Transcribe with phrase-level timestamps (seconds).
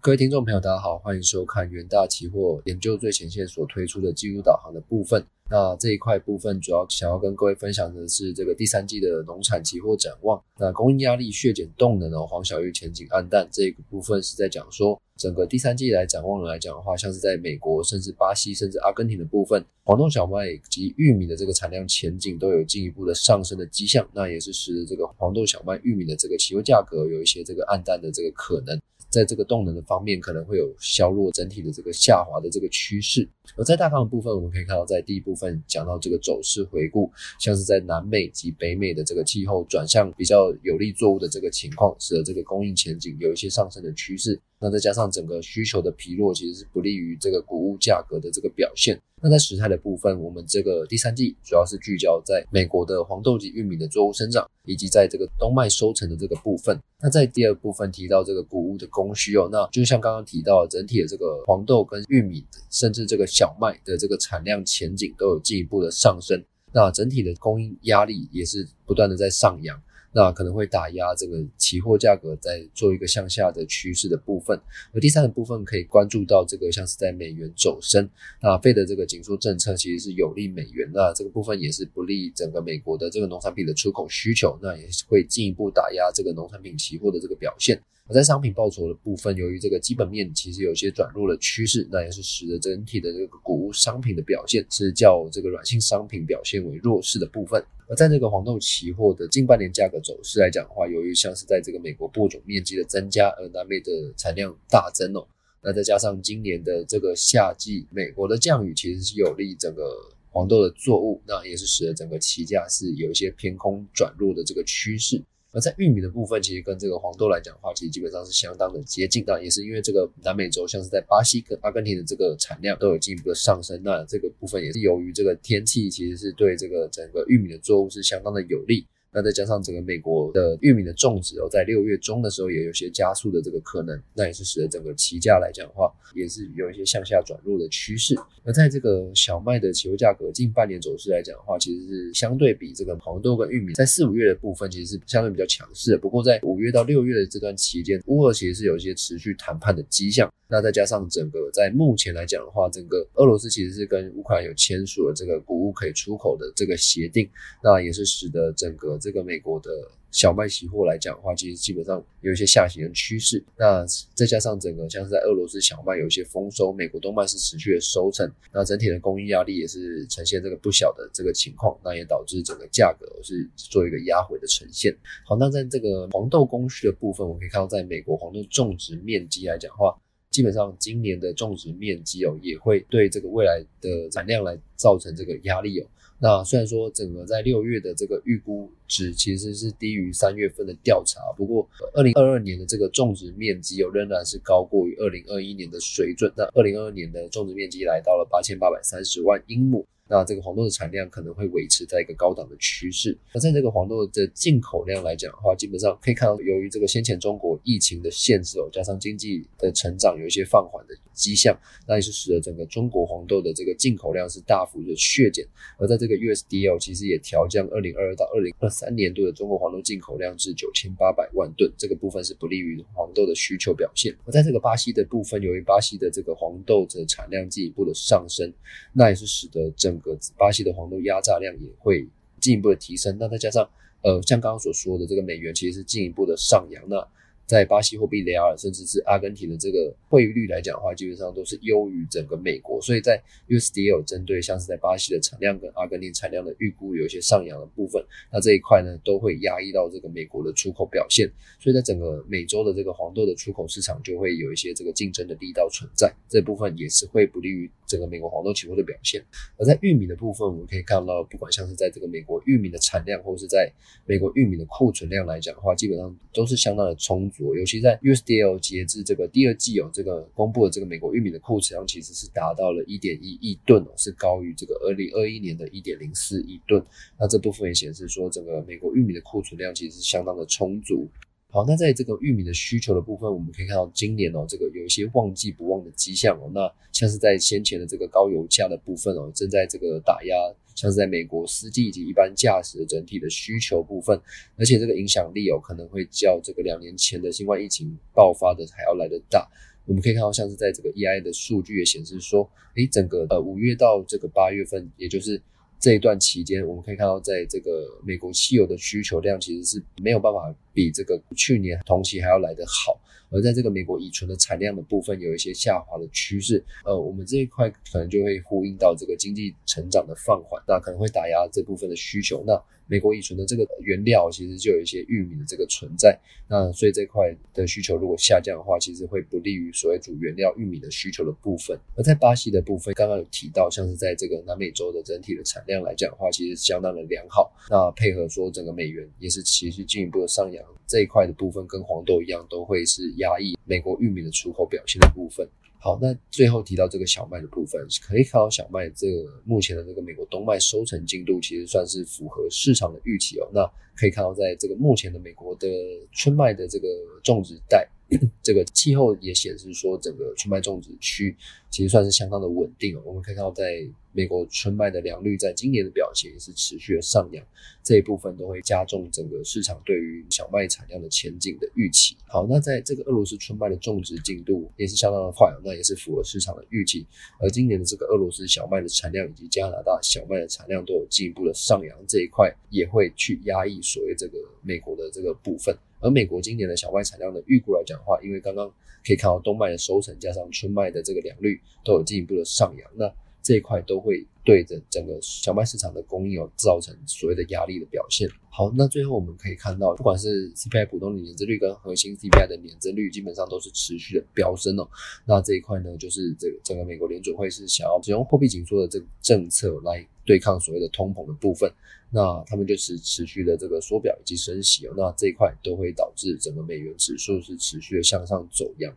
[0.00, 5.22] 各位听众朋友，大家好，欢迎收看元大期货研究最前线所推出的技术导航的部分。
[5.50, 10.40] 那这一块部分主要想要跟各位分享的是这个第三季的农产期货展望。
[10.56, 24.08] 那供应压力、削减动能哦，黄小玉前景暗淡这个部分是在讲说，整个第三季来展望来讲的话，像是在美国、甚至巴西、甚至阿根廷的部分，黄豆、小麦及玉米的这个产量前景都有进一步的上升的迹象。
[24.14, 28.80] 那也是使得这个黄豆、小麦、玉米的这个期货价格有一些这个暗淡的这个可能。
[29.10, 33.26] 在这个动能的方面，可能会有削弱整体的这个下滑的这个趋势。
[33.56, 37.10] 而在大方的部分，我们可以看到，在第一部分讲到这个走势回顾，
[37.40, 44.38] 像是在南美及北美的这个气候转向比较有利作物的这个情况，使得这个供应前景有一些上升的趋势。
[44.60, 48.98] 那再加上整个需求的疲弱，其实是不利于这个谷物价格的这个表现。
[49.20, 56.78] 那在时态的部分，我们这个第三季主要是聚焦在美国的黄豆及玉米的作物生长，以及在这个冬麦收成的这个部分。
[57.00, 66.42] 那在第二部分提到这个谷物的供需哦，那就像刚刚提到，整体的这个黄豆跟玉米，甚至这个小麦的这个产量前景都有进一步的上升。
[66.72, 69.80] 那整体的供应压力也是不断的在上扬。
[70.18, 74.60] 那可能会打压这个期货价格，在做一个向下的趋势的部分。
[74.92, 78.10] 而第三个部分可以关注到这个像是在美元走升，
[78.42, 87.80] 那费的这个紧缩政策其实是有利美元，的这个部分也是不利整个美国的这个农产品的出口需求，那也会进一步打压这个农产品期货的这个表现。
[88.08, 97.62] 而在商品报酬的部分，由于这个基本面其实有些转弱的趋势，那也是使得整体的这个谷物商品的表现是较这个软性商品表现为弱势的部分。
[97.86, 105.26] 而在这个黄豆期货的近半年价格走势来讲的话，由于像是在这个美国播种面积的增加，而南美的产量大增哦，
[105.62, 109.82] 那再加上今年的这个夏季美国的降雨，其实是有利整个
[110.30, 115.22] 黄豆的作物，那也是使得整个期价是有一些偏空转弱的这个趋势。
[115.52, 119.24] 而在玉米的部分，其实跟这个黄豆来讲的话，其实基本上是相当的接近。
[119.24, 123.80] 的也是因为这个南美洲，像是在巴西跟阿根廷的这个产量都有进一步的上升。
[123.82, 128.86] 那这个部分也是由于这个天气，其实是对这个整个玉米的作物是相当的有利。
[129.12, 138.14] 那再加上整个美国的玉米的种植哦，在六月中的时候也有些加速的这个可能，那也是使得整个期价来讲的话，也是有一些向下转弱的趋势。
[138.44, 145.98] 而在这个小麦的期货价格近半年走势来讲的话，其实是相对比这个黄豆跟玉米在四五月的部分其实是相对比较强势的。
[145.98, 150.30] 不过在五月到六月的这段期间，乌俄其实是有一些持续谈判的迹象。
[150.50, 157.28] 那再加上整个在目前来讲的话，整个俄罗斯其实是跟乌克兰有签署了这个谷物可以出口的这个协定，
[157.62, 159.70] 那也是使得整个这个美国的。
[160.10, 163.44] 小麦期货来讲的话，其实基本上有一些下行的趋势。
[163.58, 174.96] 那再加上整个像是在俄罗斯小麦有一些丰收，美国冬麦是持续的收成，那整体的供应压力也是呈现这个不小的这个情况，那也导致整个价格是做一个压回的呈现。
[175.26, 179.94] 好，那在这个黄豆供需的部分，我们可以看到，在美国黄豆种植面积来讲的话，
[180.30, 185.86] 基本上今年的种植面积哦，也会对这个未来的产量来造成这个压力哦。
[186.20, 196.32] 那虽然说整个在六月的这个预估值其实是低于三月份的调查，不过二零二二年的这个种植面积有仍然是高过于二零二一年的水准。
[196.36, 199.86] 那二零二二年的种植面积来到了八千八百三十万英亩。
[200.10, 203.14] 那这个黄豆的产量可能会维持在一个高档的趋势。
[203.34, 215.44] 那在这个黄豆的进口量来讲的话，基本上可以看到，由于这个先前中国疫情的限制哦，加上经济的成长有一些放缓的迹象，那也是使得整个中国黄豆的这个进口量是大幅的削减。
[215.76, 224.16] 而在这个 USDL 其实也调降二零二二到二零二三年度的中国黄豆进口量至九千八百万吨，这个部分是不利于黄豆的需求表现。
[224.24, 228.52] 而在这个巴西的部分，由于巴西的这个黄豆的产量进一步的上升，
[228.92, 232.06] 那也是使得整个巴西的黄豆压榨量也会
[232.40, 233.68] 进一步的提升，那再加上
[234.02, 237.06] 呃，像刚刚所说的这个美元其实是进一步的上扬，那。
[237.48, 242.78] 在巴西货币雷尔，甚至是阿根廷的这个汇率来讲的话，基本上都是优于整个美国。
[242.82, 243.18] 所以在
[243.48, 251.26] USDL 针对像是在巴西的产量跟阿根廷产量的预估有一些上扬的部分，那这一块呢都会压抑到这个美国的出口表现。
[251.58, 259.24] 所以在整个美洲的这个黄豆的出口市场就会有一些这个竞争的力道存在，这部分也是会不利于整个美国黄豆期货的表现。
[259.56, 263.72] 而在玉米的部分，我们可以看到，不管像是在这个美国玉米的产量，或是在
[264.04, 267.37] 美国玉米的库存量来讲的话，基本上都是相当的充足。
[267.54, 276.84] 尤其在 USDL 截至这个第二季有这个公布的这个美国玉米的库存量其实是达到了一点一亿吨哦，是高于这个二零二一年的一点零四亿吨。
[277.18, 281.08] 那这部分也显示说，这个美国玉米的库存量其实是相当的充足。
[281.50, 286.50] 好，那在这个玉米的需求的部分，我们可以看到今年哦，这个有一些旺季不旺的迹象哦。
[286.54, 290.36] 那像是在先前的这个高油价的部分哦，正在这个打压，
[290.74, 294.20] 像是在美国司机以及一般驾驶的整体的需求部分，
[294.56, 299.48] 而且这个影响力哦，可能会较这个两年前的新冠疫情爆发的还要来得大。
[299.86, 305.40] 我们可以看到，像是在这个 EI 的数据也显示说，诶，整个呃五月到这个八月份，也就是
[305.80, 313.00] 这一段期间，我们可以看到，在这个美国汽油的需求量其实是没有办法比这个去年同期还要来得好。
[313.30, 322.42] 而在这个美国乙醇的产量的部分有一些下滑的趋势，呃，我们这一块可能就会呼应到这个经济成长的放缓，那可能会打压这部分的需求。
[322.46, 331.78] 那美国乙醇的这个原料其实就有一些玉米的这个存在，那所以这块的需求如果下降的话，其实会不利于所谓主原料玉米的需求的部分。
[331.96, 337.52] 而在巴西的部分，刚刚有提到，像是在这个南美洲的整体的产量来讲的话，其实相当的良好。
[337.68, 345.48] 那配合说整个美元也是持续进一步的上扬，这一块的部分跟黄豆一样，都会是压抑美国玉米的出口表现的部分。
[345.80, 353.48] 好，那最后提到这个小麦的部分，可以看到小麦这个目前的这个美国冬麦收成进度，其实算是符合市场的预期哦。
[353.54, 355.68] 那可以看到，在这个目前的美国的
[356.12, 356.88] 春麦的这个
[357.22, 357.88] 种植带。
[358.42, 361.36] 这个气候也显示说，整个春麦种植区
[361.70, 363.02] 其实算是相当的稳定哦。
[363.04, 367.46] 我们可以看到，在美国春麦的良率在今年的表现也是持续的上扬，
[367.84, 372.16] 这一部分都会加重整个市场对于小麦产量的前景的预期。
[372.26, 377.06] 好，那在这个俄罗斯春麦的种植进度也是相当的快，那也是符合市场的预期。
[377.38, 385.76] 而今年的这个俄罗斯小麦的产量以及加拿大小麦的产量都有进一步的上扬，这一块也会去压抑所谓这个美国的这个部分。
[386.00, 388.68] 而美国今年的小麦产量的预估来讲的话，因为刚刚
[389.04, 398.26] 可以看到冬麦的收成加上春麦的这个良率都有进一步的上扬，那这一块都会对着整个小麦市场的供应有造成所谓的压力的表现。
[398.48, 404.88] 好，那最后我们可以看到，不管是 CPI 普通的年增率跟核心 CPI 的年增率，基本上都是持续的飙升哦。
[405.26, 411.70] 那这一块呢，就是这个整个美国联准会是想要使用货币紧缩的这个政策来对抗所谓的通膨的部分。
[412.10, 418.90] 那他们就是持续的这个缩表以及升息哦，那这一块都会导致整个美元指数是持续的向上走样，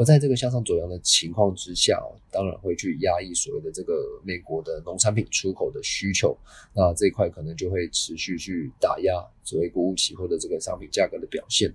[0.00, 6.34] 而在这个向上走扬的情况之下，当然会去压抑所谓的这个美国的农产品出口的需求，
[6.74, 11.70] 那这一块可能就会持续去打压所谓谷物期货的这个商品价格的表现。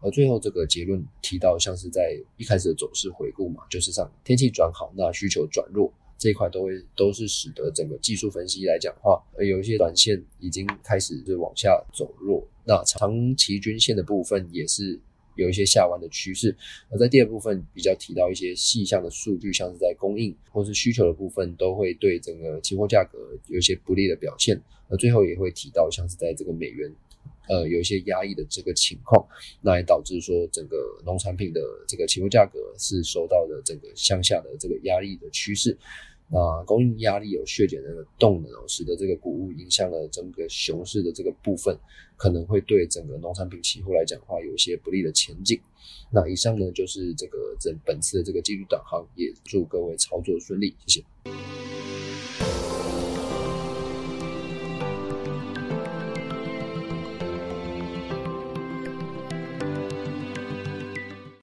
[0.00, 5.92] 而最后这个结论提到，像是在一开始的走势回顾嘛，就是上天气转好，那需求转弱。
[6.16, 14.98] 这一块都会都是使得整个技术分析来讲话，而，有一些短线已经开始是往下走弱，那长期均线的部分也是
[15.36, 16.56] 有一些下弯的趋势。
[16.90, 24.60] 而在第二部分比较提到一些细项的数据，像是在供应或是需求的部分，都会对整个期货价格有一些不利的表现。
[24.88, 26.92] 而最后也会提到像是在这个美元。
[27.48, 29.24] 呃，有一些压抑的这个情况，
[29.60, 35.76] 那也导致说整个农产品的这个期货价格是受到的整个向下的这个压力的趋势。
[36.28, 41.78] 那供应压力有削减的动能哦，使得这个谷物影响了整个熊市的这个部分，
[42.16, 45.60] 可能会对整个农产品期货来讲的话，有一些不利的前景。
[46.10, 52.45] 那以上呢就是这个整本次的这个技术导航，也祝各位操作顺利，谢谢。